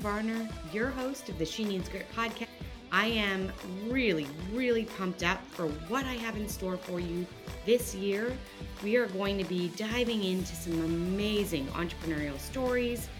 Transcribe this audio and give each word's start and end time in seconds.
Varner, 0.00 0.48
your 0.72 0.88
host 0.88 1.28
of 1.28 1.38
the 1.38 1.44
She 1.44 1.62
Needs 1.62 1.90
Grit 1.90 2.06
podcast. 2.16 2.48
I 2.90 3.06
am 3.06 3.52
really, 3.86 4.26
really 4.50 4.86
pumped 4.86 5.22
up 5.22 5.44
for 5.48 5.66
what 5.88 6.06
I 6.06 6.14
have 6.14 6.36
in 6.36 6.48
store 6.48 6.78
for 6.78 6.98
you 6.98 7.26
this 7.66 7.94
year. 7.94 8.34
We 8.82 8.96
are 8.96 9.06
going 9.08 9.36
to 9.36 9.44
be 9.44 9.68
diving 9.76 10.24
into 10.24 10.56
some 10.56 10.82
amazing 10.84 11.66
entrepreneurial 11.68 12.38
stories. 12.38 13.10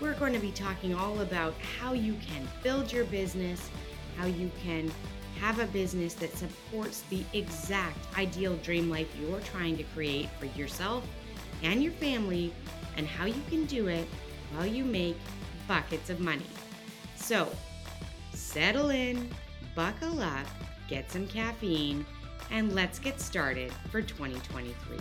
We're 0.00 0.14
going 0.14 0.32
to 0.32 0.38
be 0.38 0.52
talking 0.52 0.94
all 0.94 1.22
about 1.22 1.54
how 1.80 1.92
you 1.92 2.14
can 2.14 2.46
build 2.62 2.92
your 2.92 3.04
business, 3.06 3.68
how 4.16 4.26
you 4.26 4.48
can 4.62 4.90
have 5.40 5.58
a 5.58 5.66
business 5.66 6.14
that 6.14 6.36
supports 6.36 7.02
the 7.10 7.24
exact 7.32 7.98
ideal 8.16 8.54
dream 8.58 8.88
life 8.88 9.08
you're 9.20 9.40
trying 9.40 9.76
to 9.76 9.82
create 9.82 10.28
for 10.38 10.46
yourself 10.46 11.04
and 11.64 11.82
your 11.82 11.92
family, 11.94 12.52
and 12.96 13.08
how 13.08 13.24
you 13.24 13.42
can 13.50 13.64
do 13.64 13.88
it 13.88 14.06
while 14.54 14.66
you 14.66 14.84
make 14.84 15.16
buckets 15.68 16.10
of 16.10 16.18
money. 16.18 16.46
So, 17.16 17.48
settle 18.32 18.90
in, 18.90 19.30
buckle 19.76 20.20
up, 20.20 20.46
get 20.88 21.10
some 21.12 21.28
caffeine, 21.28 22.04
and 22.50 22.74
let's 22.74 22.98
get 22.98 23.20
started 23.20 23.72
for 23.90 24.02
2023. 24.02 24.96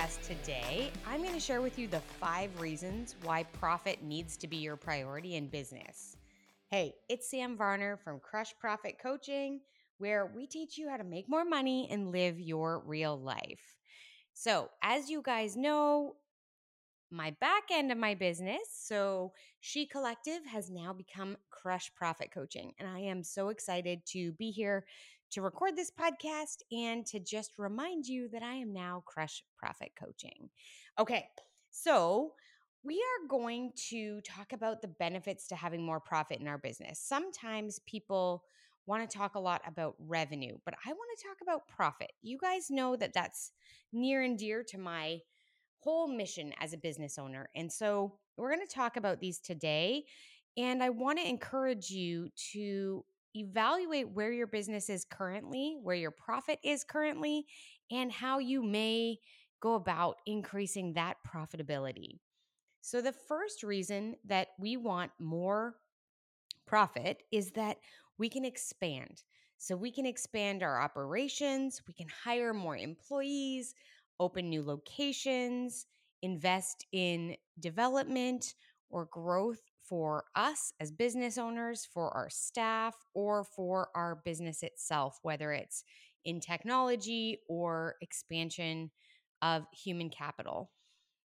Podcast 0.00 0.26
today, 0.26 0.90
I'm 1.06 1.22
going 1.22 1.34
to 1.34 1.40
share 1.40 1.60
with 1.60 1.78
you 1.78 1.88
the 1.88 2.00
five 2.00 2.60
reasons 2.60 3.16
why 3.22 3.44
profit 3.44 4.02
needs 4.02 4.36
to 4.38 4.48
be 4.48 4.56
your 4.56 4.76
priority 4.76 5.36
in 5.36 5.48
business. 5.48 6.16
Hey, 6.68 6.94
it's 7.08 7.30
Sam 7.30 7.56
Varner 7.56 7.98
from 8.02 8.20
Crush 8.20 8.54
Profit 8.58 8.96
Coaching, 9.02 9.60
where 9.98 10.30
we 10.34 10.46
teach 10.46 10.78
you 10.78 10.88
how 10.88 10.96
to 10.96 11.04
make 11.04 11.28
more 11.28 11.44
money 11.44 11.88
and 11.90 12.12
live 12.12 12.38
your 12.38 12.82
real 12.86 13.18
life. 13.18 13.78
So, 14.32 14.70
as 14.82 15.10
you 15.10 15.22
guys 15.22 15.56
know, 15.56 16.16
my 17.10 17.32
back 17.40 17.64
end 17.72 17.90
of 17.90 17.98
my 17.98 18.14
business, 18.14 18.60
so 18.72 19.32
She 19.60 19.86
Collective, 19.86 20.44
has 20.46 20.70
now 20.70 20.92
become 20.92 21.36
Crush 21.50 21.90
Profit 21.94 22.30
Coaching. 22.32 22.72
And 22.78 22.88
I 22.88 23.00
am 23.00 23.22
so 23.22 23.48
excited 23.48 24.06
to 24.12 24.32
be 24.32 24.50
here 24.50 24.86
to 25.30 25.42
record 25.42 25.76
this 25.76 25.90
podcast 25.90 26.62
and 26.72 27.06
to 27.06 27.20
just 27.20 27.52
remind 27.58 28.06
you 28.06 28.28
that 28.32 28.42
I 28.42 28.54
am 28.54 28.72
now 28.72 29.02
Crush 29.06 29.44
Profit 29.56 29.92
Coaching. 29.98 30.50
Okay, 30.98 31.26
so 31.70 32.32
we 32.82 32.94
are 32.94 33.28
going 33.28 33.72
to 33.90 34.20
talk 34.22 34.52
about 34.52 34.82
the 34.82 34.88
benefits 34.88 35.46
to 35.48 35.54
having 35.54 35.84
more 35.84 36.00
profit 36.00 36.40
in 36.40 36.48
our 36.48 36.58
business. 36.58 36.98
Sometimes 36.98 37.80
people 37.86 38.42
want 38.86 39.08
to 39.08 39.18
talk 39.18 39.34
a 39.34 39.40
lot 39.40 39.60
about 39.66 39.94
revenue, 39.98 40.56
but 40.64 40.74
I 40.84 40.88
want 40.88 41.18
to 41.18 41.28
talk 41.28 41.36
about 41.42 41.68
profit. 41.68 42.10
You 42.22 42.38
guys 42.40 42.70
know 42.70 42.96
that 42.96 43.12
that's 43.12 43.52
near 43.92 44.22
and 44.22 44.38
dear 44.38 44.64
to 44.68 44.78
my 44.78 45.18
whole 45.78 46.08
mission 46.08 46.52
as 46.60 46.72
a 46.72 46.78
business 46.78 47.18
owner. 47.18 47.48
And 47.54 47.72
so 47.72 48.18
we're 48.36 48.54
going 48.54 48.66
to 48.66 48.74
talk 48.74 48.96
about 48.96 49.20
these 49.20 49.38
today. 49.38 50.04
And 50.56 50.82
I 50.82 50.90
want 50.90 51.18
to 51.18 51.28
encourage 51.28 51.90
you 51.90 52.30
to 52.52 53.04
evaluate 53.34 54.10
where 54.10 54.32
your 54.32 54.46
business 54.46 54.90
is 54.90 55.04
currently, 55.04 55.76
where 55.82 55.96
your 55.96 56.10
profit 56.10 56.58
is 56.64 56.84
currently, 56.84 57.46
and 57.90 58.10
how 58.12 58.38
you 58.38 58.62
may 58.62 59.18
go 59.60 59.74
about 59.74 60.16
increasing 60.26 60.92
that 60.94 61.16
profitability. 61.26 62.18
So, 62.80 63.00
the 63.02 63.12
first 63.12 63.62
reason 63.62 64.16
that 64.24 64.48
we 64.58 64.76
want 64.76 65.12
more 65.18 65.76
profit 66.66 67.22
is 67.30 67.50
that 67.52 67.78
we 68.18 68.28
can 68.28 68.44
expand. 68.44 69.22
So, 69.58 69.76
we 69.76 69.90
can 69.90 70.06
expand 70.06 70.62
our 70.62 70.80
operations, 70.80 71.82
we 71.86 71.94
can 71.94 72.08
hire 72.24 72.54
more 72.54 72.76
employees, 72.76 73.74
open 74.18 74.48
new 74.48 74.62
locations, 74.62 75.86
invest 76.22 76.86
in 76.92 77.36
development 77.58 78.54
or 78.90 79.06
growth 79.06 79.60
for 79.90 80.24
us 80.36 80.72
as 80.80 80.92
business 80.92 81.38
owners, 81.38 81.86
for 81.92 82.16
our 82.16 82.30
staff, 82.30 82.94
or 83.14 83.44
for 83.44 83.90
our 83.96 84.22
business 84.24 84.62
itself, 84.62 85.18
whether 85.22 85.52
it's 85.52 85.84
in 86.24 86.40
technology 86.40 87.40
or 87.50 87.96
expansion 88.00 88.92
of 89.42 89.66
human 89.72 90.10
capital 90.10 90.70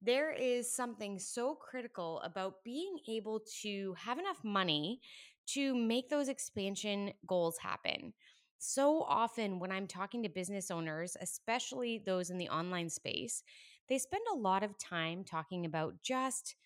there 0.03 0.33
is 0.33 0.73
something 0.73 1.19
so 1.19 1.55
critical 1.55 2.21
about 2.25 2.63
being 2.65 2.99
able 3.09 3.41
to 3.63 3.95
have 3.99 4.19
enough 4.19 4.43
money 4.45 5.01
to 5.47 5.75
make 5.75 6.09
those 6.09 6.29
expansion 6.29 7.13
goals 7.27 7.59
happen. 7.59 8.13
So 8.59 9.03
often, 9.03 9.59
when 9.61 9.73
I'm 9.73 9.87
talking 9.87 10.23
to 10.23 10.29
business 10.29 10.71
owners, 10.71 11.17
especially 11.21 12.03
those 12.05 12.31
in 12.31 12.39
the 12.39 12.49
online 12.49 12.91
space, 12.91 13.43
they 13.89 13.99
spend 13.99 14.23
a 14.33 14.37
lot 14.37 14.63
of 14.63 14.79
time 14.79 15.25
talking 15.25 15.65
about 15.65 15.95
just 16.03 16.57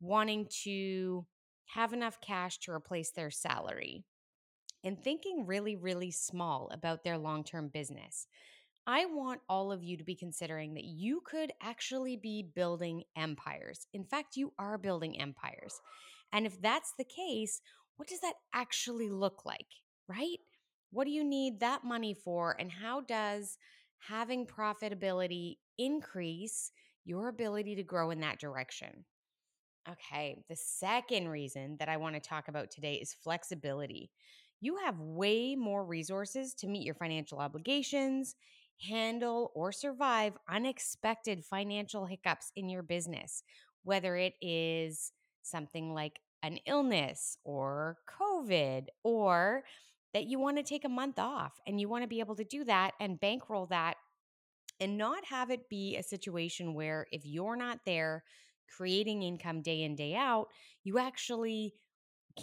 wanting 0.00 0.46
to 0.64 1.26
have 1.66 1.92
enough 1.92 2.20
cash 2.20 2.58
to 2.58 2.72
replace 2.72 3.10
their 3.10 3.30
salary 3.30 4.04
and 4.84 4.98
thinking 4.98 5.46
really, 5.46 5.76
really 5.76 6.10
small 6.10 6.68
about 6.72 7.02
their 7.02 7.18
long 7.18 7.42
term 7.42 7.68
business. 7.68 8.26
I 8.86 9.06
want 9.06 9.40
all 9.48 9.72
of 9.72 9.82
you 9.82 9.96
to 9.96 10.04
be 10.04 10.14
considering 10.14 10.74
that 10.74 10.84
you 10.84 11.22
could 11.24 11.52
actually 11.62 12.16
be 12.16 12.42
building 12.54 13.04
empires. 13.16 13.86
In 13.94 14.04
fact, 14.04 14.36
you 14.36 14.52
are 14.58 14.76
building 14.76 15.18
empires. 15.18 15.80
And 16.32 16.44
if 16.46 16.60
that's 16.60 16.92
the 16.98 17.04
case, 17.04 17.62
what 17.96 18.08
does 18.08 18.20
that 18.20 18.34
actually 18.52 19.08
look 19.08 19.46
like, 19.46 19.68
right? 20.06 20.38
What 20.90 21.04
do 21.04 21.10
you 21.12 21.24
need 21.24 21.60
that 21.60 21.84
money 21.84 22.12
for? 22.12 22.54
And 22.58 22.70
how 22.70 23.00
does 23.00 23.56
having 24.00 24.46
profitability 24.46 25.56
increase 25.78 26.70
your 27.06 27.28
ability 27.28 27.76
to 27.76 27.82
grow 27.82 28.10
in 28.10 28.20
that 28.20 28.38
direction? 28.38 29.04
Okay, 29.90 30.42
the 30.48 30.56
second 30.56 31.28
reason 31.28 31.76
that 31.78 31.88
I 31.90 31.98
want 31.98 32.14
to 32.14 32.20
talk 32.20 32.48
about 32.48 32.70
today 32.70 32.94
is 32.94 33.12
flexibility. 33.12 34.10
You 34.60 34.76
have 34.76 34.98
way 34.98 35.56
more 35.56 35.84
resources 35.84 36.54
to 36.54 36.66
meet 36.66 36.84
your 36.86 36.94
financial 36.94 37.38
obligations 37.38 38.34
handle 38.88 39.52
or 39.54 39.70
survive 39.72 40.32
unexpected 40.48 41.44
financial 41.44 42.06
hiccups 42.06 42.50
in 42.56 42.68
your 42.68 42.82
business, 42.82 43.42
whether 43.84 44.16
it 44.16 44.34
is 44.40 45.12
something 45.42 45.92
like 45.92 46.18
an 46.42 46.58
illness 46.66 47.36
or 47.44 47.98
COVID, 48.18 48.86
or 49.02 49.64
that 50.14 50.24
you 50.24 50.38
want 50.38 50.56
to 50.56 50.62
take 50.62 50.84
a 50.84 50.88
month 50.88 51.18
off 51.18 51.60
and 51.66 51.78
you 51.78 51.88
want 51.88 52.02
to 52.02 52.08
be 52.08 52.20
able 52.20 52.36
to 52.36 52.44
do 52.44 52.64
that 52.64 52.92
and 53.00 53.20
bankroll 53.20 53.66
that 53.66 53.96
and 54.80 54.98
not 54.98 55.24
have 55.26 55.50
it 55.50 55.68
be 55.68 55.96
a 55.96 56.02
situation 56.02 56.74
where 56.74 57.06
if 57.12 57.24
you're 57.24 57.56
not 57.56 57.80
there 57.86 58.24
creating 58.68 59.22
income 59.22 59.62
day 59.62 59.82
in, 59.82 59.96
day 59.96 60.14
out, 60.14 60.48
you 60.82 60.98
actually 60.98 61.74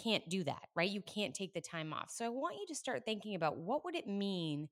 can't 0.02 0.28
do 0.28 0.44
that, 0.44 0.68
right? 0.74 0.90
You 0.90 1.02
can't 1.02 1.34
take 1.34 1.54
the 1.54 1.60
time 1.60 1.92
off. 1.92 2.10
So 2.10 2.24
I 2.24 2.30
want 2.30 2.56
you 2.56 2.66
to 2.68 2.74
start 2.74 3.04
thinking 3.04 3.34
about 3.34 3.58
what 3.58 3.84
would 3.84 3.94
it 3.94 4.06
mean 4.06 4.68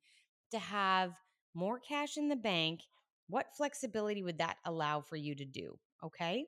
to 0.50 0.58
have 0.58 1.12
more 1.54 1.78
cash 1.78 2.16
in 2.16 2.28
the 2.28 2.36
bank, 2.36 2.80
what 3.28 3.54
flexibility 3.56 4.22
would 4.22 4.38
that 4.38 4.56
allow 4.64 5.00
for 5.00 5.16
you 5.16 5.34
to 5.34 5.44
do? 5.44 5.78
Okay. 6.04 6.46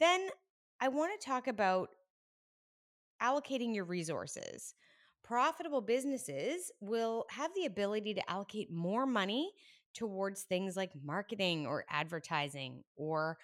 Then 0.00 0.28
I 0.80 0.88
want 0.88 1.18
to 1.18 1.26
talk 1.26 1.46
about 1.46 1.90
allocating 3.22 3.74
your 3.74 3.84
resources. 3.84 4.74
Profitable 5.24 5.80
businesses 5.80 6.70
will 6.80 7.26
have 7.30 7.52
the 7.54 7.66
ability 7.66 8.14
to 8.14 8.30
allocate 8.30 8.70
more 8.70 9.06
money 9.06 9.52
towards 9.94 10.42
things 10.42 10.76
like 10.76 10.92
marketing 11.02 11.66
or 11.66 11.84
advertising 11.88 12.84
or 12.96 13.38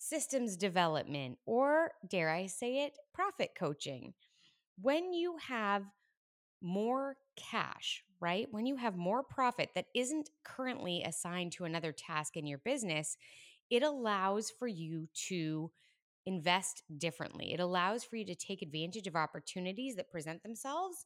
systems 0.00 0.56
development 0.56 1.38
or, 1.44 1.92
dare 2.08 2.30
I 2.30 2.46
say 2.46 2.84
it, 2.84 2.96
profit 3.12 3.50
coaching. 3.56 4.14
When 4.80 5.12
you 5.12 5.36
have 5.46 5.84
more 6.62 7.16
cash, 7.36 8.02
right? 8.18 8.48
When 8.50 8.64
you 8.66 8.76
have 8.76 8.96
more 8.96 9.22
profit 9.22 9.70
that 9.74 9.86
isn't 9.94 10.30
currently 10.42 11.02
assigned 11.02 11.52
to 11.52 11.64
another 11.64 11.92
task 11.92 12.36
in 12.36 12.46
your 12.46 12.58
business, 12.58 13.16
it 13.68 13.82
allows 13.82 14.50
for 14.50 14.66
you 14.66 15.06
to 15.28 15.70
invest 16.24 16.82
differently. 16.96 17.52
It 17.52 17.60
allows 17.60 18.02
for 18.02 18.16
you 18.16 18.24
to 18.24 18.34
take 18.34 18.62
advantage 18.62 19.06
of 19.06 19.16
opportunities 19.16 19.96
that 19.96 20.10
present 20.10 20.42
themselves 20.42 21.04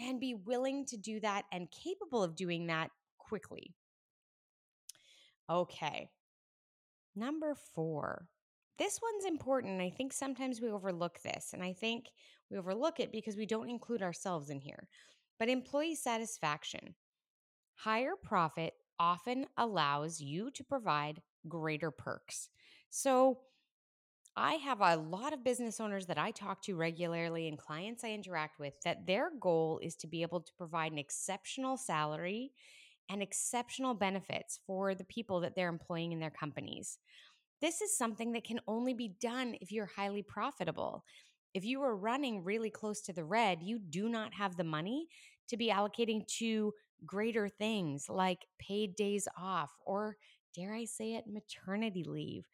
and 0.00 0.20
be 0.20 0.34
willing 0.34 0.86
to 0.86 0.96
do 0.96 1.18
that 1.20 1.44
and 1.52 1.68
capable 1.70 2.22
of 2.22 2.36
doing 2.36 2.68
that 2.68 2.90
quickly. 3.18 3.74
Okay. 5.50 6.10
Number 7.16 7.56
four. 7.74 8.28
This 8.78 9.00
one's 9.02 9.24
important. 9.24 9.80
I 9.80 9.90
think 9.90 10.12
sometimes 10.12 10.60
we 10.60 10.68
overlook 10.68 11.20
this, 11.22 11.50
and 11.52 11.62
I 11.62 11.72
think 11.72 12.06
we 12.50 12.58
overlook 12.58 13.00
it 13.00 13.10
because 13.10 13.36
we 13.36 13.46
don't 13.46 13.70
include 13.70 14.02
ourselves 14.02 14.50
in 14.50 14.60
here. 14.60 14.88
But 15.38 15.48
employee 15.48 15.94
satisfaction. 15.94 16.94
Higher 17.76 18.14
profit 18.22 18.74
often 18.98 19.46
allows 19.56 20.20
you 20.20 20.50
to 20.52 20.64
provide 20.64 21.22
greater 21.48 21.90
perks. 21.90 22.48
So, 22.90 23.40
I 24.36 24.54
have 24.54 24.80
a 24.82 24.96
lot 24.96 25.32
of 25.32 25.44
business 25.44 25.80
owners 25.80 26.06
that 26.06 26.18
I 26.18 26.30
talk 26.30 26.62
to 26.62 26.76
regularly 26.76 27.48
and 27.48 27.58
clients 27.58 28.04
I 28.04 28.10
interact 28.10 28.58
with 28.58 28.74
that 28.84 29.06
their 29.06 29.30
goal 29.40 29.80
is 29.82 29.96
to 29.96 30.06
be 30.06 30.22
able 30.22 30.40
to 30.42 30.52
provide 30.58 30.92
an 30.92 30.98
exceptional 30.98 31.76
salary 31.78 32.52
and 33.08 33.22
exceptional 33.22 33.94
benefits 33.94 34.60
for 34.66 34.94
the 34.94 35.04
people 35.04 35.40
that 35.40 35.54
they're 35.54 35.68
employing 35.68 36.12
in 36.12 36.20
their 36.20 36.30
companies. 36.30 36.98
This 37.66 37.80
is 37.80 37.98
something 37.98 38.30
that 38.30 38.44
can 38.44 38.60
only 38.68 38.94
be 38.94 39.08
done 39.20 39.56
if 39.60 39.72
you're 39.72 39.90
highly 39.96 40.22
profitable. 40.22 41.04
If 41.52 41.64
you 41.64 41.82
are 41.82 41.96
running 41.96 42.44
really 42.44 42.70
close 42.70 43.00
to 43.02 43.12
the 43.12 43.24
red, 43.24 43.60
you 43.60 43.80
do 43.80 44.08
not 44.08 44.32
have 44.34 44.56
the 44.56 44.62
money 44.62 45.08
to 45.48 45.56
be 45.56 45.68
allocating 45.68 46.24
to 46.38 46.72
greater 47.04 47.48
things 47.48 48.08
like 48.08 48.46
paid 48.60 48.94
days 48.94 49.26
off 49.36 49.72
or, 49.84 50.16
dare 50.54 50.74
I 50.74 50.84
say 50.84 51.14
it, 51.14 51.24
maternity 51.26 52.04
leave. 52.04 52.44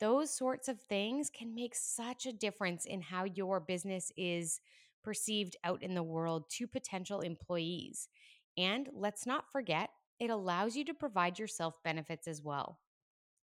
Those 0.00 0.36
sorts 0.36 0.66
of 0.66 0.80
things 0.80 1.30
can 1.30 1.54
make 1.54 1.76
such 1.76 2.26
a 2.26 2.32
difference 2.32 2.84
in 2.84 3.00
how 3.00 3.26
your 3.26 3.60
business 3.60 4.10
is 4.16 4.60
perceived 5.04 5.54
out 5.62 5.84
in 5.84 5.94
the 5.94 6.02
world 6.02 6.50
to 6.56 6.66
potential 6.66 7.20
employees. 7.20 8.08
And 8.56 8.88
let's 8.92 9.24
not 9.24 9.52
forget, 9.52 9.90
it 10.18 10.30
allows 10.30 10.74
you 10.74 10.84
to 10.86 10.94
provide 10.94 11.38
yourself 11.38 11.74
benefits 11.84 12.26
as 12.26 12.42
well. 12.42 12.80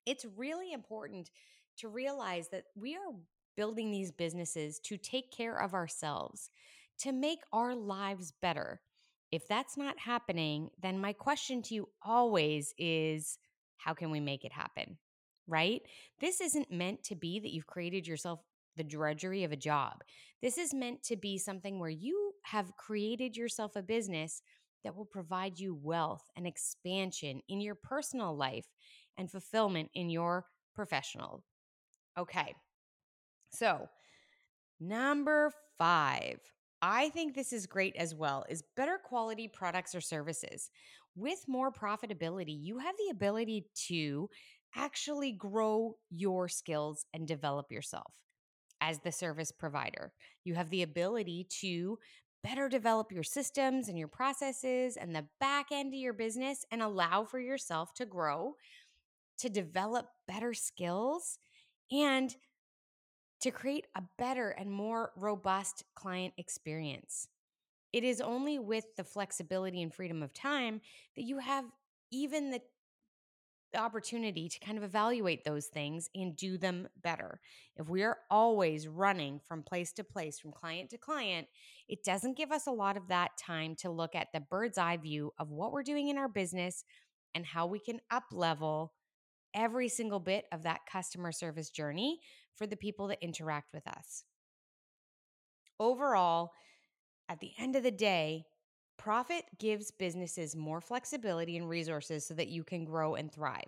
It's 0.06 0.26
really 0.36 0.74
important 0.74 1.30
to 1.78 1.90
realize 1.90 2.50
that 2.50 2.66
we 2.76 2.96
are 2.96 3.14
building 3.58 3.92
these 3.92 4.12
businesses 4.12 4.80
to 4.80 4.98
take 4.98 5.32
care 5.32 5.58
of 5.58 5.74
ourselves, 5.74 6.50
to 7.00 7.12
make 7.12 7.40
our 7.52 7.76
lives 7.76 8.34
better. 8.42 8.82
If 9.32 9.48
that's 9.48 9.78
not 9.78 10.00
happening, 10.00 10.70
then 10.82 11.00
my 11.00 11.14
question 11.14 11.62
to 11.64 11.76
you 11.76 11.90
always 12.02 12.74
is 12.78 13.38
how 13.78 13.94
can 13.94 14.12
we 14.12 14.20
make 14.20 14.46
it 14.46 14.52
happen? 14.52 14.98
Right? 15.48 15.82
This 16.20 16.42
isn't 16.42 16.72
meant 16.72 17.04
to 17.06 17.16
be 17.16 17.40
that 17.40 17.54
you've 17.54 17.68
created 17.68 18.08
yourself 18.08 18.40
the 18.76 18.84
drudgery 18.84 19.44
of 19.44 19.52
a 19.52 19.58
job. 19.58 20.04
This 20.42 20.58
is 20.58 20.74
meant 20.74 21.02
to 21.04 21.16
be 21.16 21.38
something 21.38 21.80
where 21.80 21.90
you 21.90 22.34
have 22.44 22.76
created 22.78 23.38
yourself 23.38 23.76
a 23.76 23.82
business 23.82 24.42
that 24.84 24.96
will 24.96 25.06
provide 25.06 25.60
you 25.60 25.74
wealth 25.82 26.30
and 26.36 26.46
expansion 26.46 27.42
in 27.48 27.62
your 27.62 27.76
personal 27.76 28.36
life 28.36 28.68
and 29.18 29.30
fulfillment 29.30 29.90
in 29.94 30.10
your 30.10 30.46
professional. 30.74 31.44
Okay. 32.18 32.54
So, 33.50 33.88
number 34.80 35.52
5. 35.78 36.40
I 36.82 37.10
think 37.10 37.34
this 37.34 37.54
is 37.54 37.66
great 37.66 37.96
as 37.96 38.14
well 38.14 38.46
is 38.50 38.64
better 38.76 39.00
quality 39.04 39.48
products 39.48 39.96
or 39.96 40.02
services. 40.02 40.70
With 41.16 41.46
more 41.48 41.72
profitability, 41.72 42.56
you 42.62 42.78
have 42.80 42.96
the 42.98 43.10
ability 43.12 43.68
to 43.88 44.30
actually 44.76 45.32
grow 45.32 45.96
your 46.10 46.50
skills 46.50 47.06
and 47.14 47.28
develop 47.28 47.72
yourself 47.72 48.12
as 48.82 49.00
the 49.00 49.12
service 49.12 49.52
provider. 49.52 50.12
You 50.44 50.56
have 50.56 50.70
the 50.70 50.84
ability 50.84 51.48
to 51.62 51.98
better 52.44 52.70
develop 52.70 53.12
your 53.12 53.24
systems 53.24 53.90
and 53.90 53.98
your 53.98 54.08
processes 54.08 54.98
and 54.98 55.16
the 55.16 55.26
back 55.40 55.68
end 55.72 55.94
of 55.94 56.00
your 56.00 56.14
business 56.14 56.66
and 56.72 56.82
allow 56.84 57.24
for 57.24 57.40
yourself 57.40 57.94
to 57.96 58.06
grow, 58.06 58.54
to 59.40 59.50
develop 59.50 60.08
better 60.28 60.54
skills, 60.54 61.38
and 61.92 62.36
to 63.42 63.52
create 63.52 63.86
a 63.96 64.04
better 64.18 64.50
and 64.50 64.72
more 64.72 65.12
robust 65.16 65.84
client 65.94 66.34
experience. 66.38 67.28
It 67.94 68.04
is 68.04 68.20
only 68.20 68.60
with 68.60 68.86
the 68.98 69.04
flexibility 69.04 69.82
and 69.82 69.94
freedom 69.94 70.24
of 70.24 70.34
time 70.34 70.82
that 71.16 71.24
you 71.24 71.38
have 71.38 71.66
even 72.12 72.52
the 72.52 72.62
opportunity 73.78 74.48
to 74.50 74.60
kind 74.60 74.78
of 74.78 74.84
evaluate 74.84 75.44
those 75.44 75.68
things 75.68 76.10
and 76.16 76.36
do 76.36 76.58
them 76.58 76.88
better. 77.04 77.40
If 77.76 77.90
we 77.90 78.04
are 78.04 78.18
always 78.32 78.88
running 78.88 79.40
from 79.40 79.64
place 79.64 79.92
to 79.94 80.04
place, 80.04 80.40
from 80.40 80.52
client 80.52 80.90
to 80.92 80.98
client, 80.98 81.48
it 81.88 82.04
doesn't 82.04 82.38
give 82.38 82.52
us 82.52 82.68
a 82.68 82.72
lot 82.72 82.98
of 82.98 83.10
that 83.10 83.38
time 83.38 83.76
to 83.78 83.90
look 83.90 84.16
at 84.16 84.30
the 84.34 84.40
bird's 84.40 84.78
eye 84.78 84.98
view 84.98 85.34
of 85.38 85.52
what 85.52 85.72
we're 85.72 85.84
doing 85.84 86.08
in 86.08 86.18
our 86.18 86.30
business 86.30 86.84
and 87.34 87.46
how 87.46 87.68
we 87.68 87.80
can 87.80 88.00
up 88.10 88.26
level 88.32 88.94
every 89.56 89.88
single 89.88 90.20
bit 90.20 90.46
of 90.52 90.64
that 90.64 90.86
customer 90.86 91.32
service 91.32 91.72
journey 91.72 92.20
for 92.54 92.68
the 92.68 92.76
people 92.76 93.08
that 93.08 93.24
interact 93.24 93.74
with 93.74 93.88
us. 93.88 94.24
Overall, 95.80 96.52
at 97.28 97.40
the 97.40 97.52
end 97.58 97.76
of 97.76 97.84
the 97.84 97.92
day, 97.92 98.46
Profit 98.98 99.44
gives 99.60 99.92
businesses 99.92 100.56
more 100.56 100.80
flexibility 100.80 101.58
and 101.58 101.68
resources 101.68 102.26
so 102.26 102.34
that 102.36 102.48
you 102.48 102.64
can 102.64 102.86
grow 102.86 103.16
and 103.16 103.32
thrive. 103.32 103.68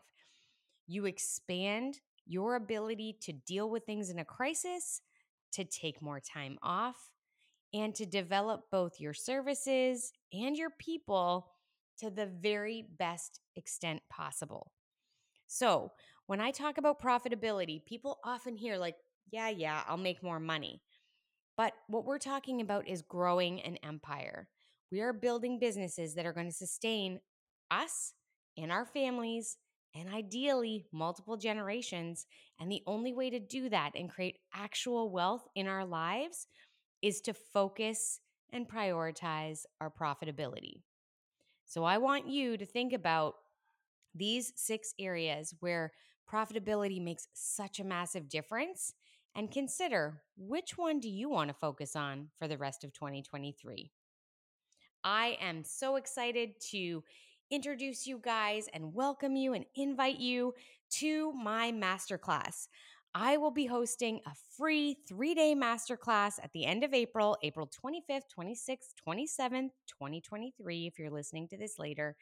You 0.88 1.06
expand 1.06 2.00
your 2.26 2.56
ability 2.56 3.18
to 3.22 3.34
deal 3.34 3.70
with 3.70 3.86
things 3.86 4.10
in 4.10 4.20
a 4.20 4.26
crisis, 4.26 5.02
to 5.54 5.66
take 5.66 6.02
more 6.02 6.20
time 6.20 6.58
off, 6.64 7.12
and 7.74 7.94
to 7.96 8.06
develop 8.06 8.72
both 8.72 9.00
your 9.00 9.14
services 9.14 10.14
and 10.32 10.56
your 10.56 10.70
people 10.80 11.50
to 12.00 12.10
the 12.10 12.26
very 12.26 12.86
best 12.98 13.42
extent 13.56 14.02
possible. 14.10 14.72
So, 15.48 15.92
when 16.26 16.42
I 16.42 16.52
talk 16.52 16.78
about 16.78 17.02
profitability, 17.02 17.86
people 17.86 18.20
often 18.24 18.56
hear, 18.56 18.78
like, 18.78 18.98
yeah, 19.32 19.50
yeah, 19.50 19.84
I'll 19.88 19.98
make 19.98 20.22
more 20.24 20.40
money. 20.40 20.82
But 21.58 21.74
what 21.88 22.06
we're 22.06 22.20
talking 22.20 22.62
about 22.62 22.88
is 22.88 23.02
growing 23.02 23.62
an 23.62 23.78
empire. 23.84 24.50
We 24.92 25.02
are 25.02 25.14
building 25.14 25.60
businesses 25.60 26.16
that 26.16 26.26
are 26.26 26.34
going 26.34 26.48
to 26.48 26.54
sustain 26.54 27.20
us 27.72 28.14
and 28.58 28.72
our 28.72 28.86
families 28.86 29.58
and 29.96 30.14
ideally 30.14 30.88
multiple 30.92 31.38
generations. 31.38 32.26
And 32.60 32.72
the 32.72 32.84
only 32.88 33.14
way 33.14 33.30
to 33.30 33.40
do 33.40 33.70
that 33.70 33.92
and 33.96 34.10
create 34.10 34.40
actual 34.54 35.12
wealth 35.12 35.48
in 35.56 35.68
our 35.68 35.86
lives 35.86 36.48
is 37.02 37.22
to 37.22 37.34
focus 37.34 38.22
and 38.52 38.70
prioritize 38.70 39.66
our 39.82 39.92
profitability. 39.92 40.84
So 41.66 41.84
I 41.84 41.98
want 41.98 42.28
you 42.28 42.58
to 42.58 42.66
think 42.66 42.94
about 42.94 43.36
these 44.18 44.54
six 44.56 44.94
areas 45.00 45.54
where 45.60 45.92
profitability 46.32 47.02
makes 47.02 47.28
such 47.34 47.80
a 47.80 47.84
massive 47.84 48.30
difference 48.30 48.94
and 49.36 49.52
consider 49.52 50.22
which 50.38 50.78
one 50.78 51.00
do 51.00 51.10
you 51.10 51.30
want 51.30 51.50
to 51.50 51.54
focus 51.54 51.96
on 51.96 52.30
for 52.38 52.48
the 52.48 52.58
rest 52.58 52.84
of 52.84 52.94
2023. 52.94 53.92
I 55.04 55.38
am 55.42 55.64
so 55.64 55.96
excited 55.96 56.60
to 56.72 57.04
introduce 57.50 58.06
you 58.06 58.20
guys 58.22 58.68
and 58.74 58.94
welcome 58.94 59.36
you 59.36 59.54
and 59.54 59.66
invite 59.76 60.20
you 60.20 60.54
to 60.90 61.32
my 61.34 61.72
masterclass. 61.72 62.68
I 63.14 63.38
will 63.38 63.52
be 63.52 63.66
hosting 63.66 64.20
a 64.26 64.32
free 64.58 64.98
three 65.08 65.34
day 65.34 65.56
masterclass 65.56 66.40
at 66.44 66.52
the 66.54 66.66
end 66.66 66.84
of 66.84 66.94
April, 66.94 67.38
April 67.42 67.68
25th, 67.68 68.24
26th, 68.38 68.94
27th, 69.08 69.70
2023, 69.88 70.88
if 70.88 71.00
you're 71.00 71.10
listening 71.10 71.48
to 71.48 71.58
this 71.58 71.80
later. 71.80 72.16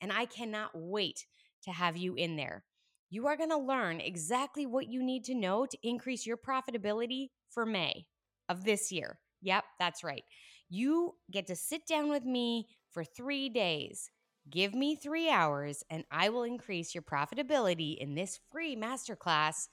And 0.00 0.12
I 0.12 0.24
cannot 0.24 0.70
wait 0.74 1.26
to 1.64 1.70
have 1.70 1.96
you 1.96 2.14
in 2.14 2.36
there. 2.36 2.64
You 3.10 3.26
are 3.26 3.36
going 3.36 3.50
to 3.50 3.58
learn 3.58 4.00
exactly 4.00 4.64
what 4.64 4.88
you 4.88 5.02
need 5.02 5.24
to 5.24 5.34
know 5.34 5.66
to 5.66 5.78
increase 5.82 6.26
your 6.26 6.38
profitability 6.38 7.28
for 7.50 7.66
May 7.66 8.06
of 8.48 8.64
this 8.64 8.90
year. 8.90 9.18
Yep, 9.42 9.64
that's 9.78 10.02
right. 10.02 10.24
You 10.70 11.16
get 11.30 11.46
to 11.48 11.56
sit 11.56 11.86
down 11.86 12.08
with 12.08 12.24
me 12.24 12.68
for 12.90 13.04
three 13.04 13.50
days. 13.50 14.10
Give 14.50 14.74
me 14.74 14.96
three 14.96 15.30
hours, 15.30 15.84
and 15.90 16.04
I 16.10 16.30
will 16.30 16.44
increase 16.44 16.94
your 16.94 17.02
profitability 17.02 17.98
in 17.98 18.14
this 18.14 18.40
free 18.50 18.74
masterclass 18.74 19.68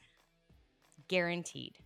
guaranteed. 1.08 1.78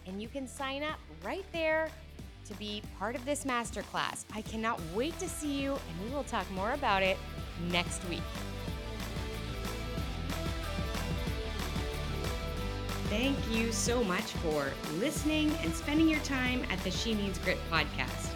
and 0.08 0.22
you 0.22 0.28
can 0.28 0.48
sign 0.48 0.84
up 0.84 1.00
right 1.24 1.46
there 1.52 1.90
to 2.46 2.54
be 2.56 2.82
part 2.98 3.16
of 3.16 3.24
this 3.26 3.46
masterclass. 3.46 4.26
I 4.34 4.42
cannot 4.42 4.80
wait 4.94 5.18
to 5.20 5.30
see 5.30 5.62
you, 5.62 5.74
and 5.74 6.06
we 6.10 6.16
will 6.16 6.24
talk 6.24 6.50
more 6.52 6.72
about 6.74 7.04
it 7.04 7.18
next 7.70 8.08
week. 8.10 8.22
Thank 13.10 13.38
you 13.52 13.72
so 13.74 14.04
much 14.06 14.24
for 14.24 14.72
listening 14.98 15.52
and 15.64 15.74
spending 15.74 16.08
your 16.08 16.22
time 16.22 16.66
at 16.72 16.80
the 16.80 16.92
She 16.92 17.14
Needs 17.14 17.38
Grit 17.40 17.58
podcast. 17.70 18.34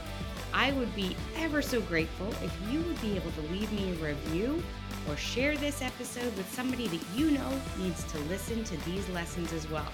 I 0.54 0.74
would 0.74 0.94
be 0.96 1.16
ever 1.38 1.62
so 1.62 1.82
grateful 1.82 2.28
if 2.44 2.54
you 2.70 2.82
would 2.82 3.02
be 3.02 3.16
able 3.16 3.32
to 3.32 3.42
leave 3.54 3.72
me 3.72 3.92
a 3.92 3.96
review 3.96 4.62
or 5.10 5.18
share 5.18 5.58
this 5.58 5.82
episode 5.82 6.36
with 6.38 6.52
somebody 6.54 6.88
that 6.88 7.02
you 7.16 7.32
know 7.32 7.62
needs 7.78 8.04
to 8.12 8.20
listen 8.30 8.64
to 8.66 8.78
these 8.86 9.08
lessons 9.10 9.54
as 9.54 9.70
well. 9.70 9.92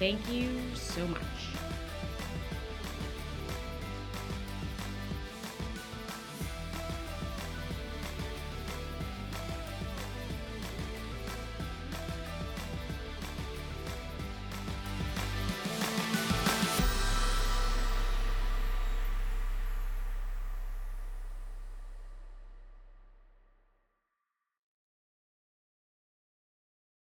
Thank 0.00 0.32
you 0.32 0.48
so 0.74 1.06
much. 1.08 1.59